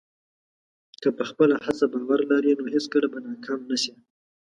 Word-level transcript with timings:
که 1.01 1.09
په 1.17 1.23
خپله 1.29 1.55
هڅه 1.65 1.85
باور 1.93 2.19
لرې، 2.31 2.51
نو 2.59 2.65
هېڅکله 2.75 3.07
به 3.13 3.19
ناکام 3.27 3.59
نه 3.69 3.77
شې. 3.83 3.93